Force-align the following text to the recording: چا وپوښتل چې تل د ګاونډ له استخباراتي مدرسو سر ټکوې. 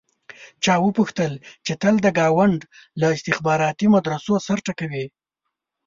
چا 0.63 0.73
وپوښتل 0.85 1.33
چې 1.65 1.73
تل 1.81 1.95
د 2.01 2.07
ګاونډ 2.19 2.59
له 3.01 3.07
استخباراتي 3.15 3.87
مدرسو 3.95 4.33
سر 4.45 4.57
ټکوې. 4.65 5.05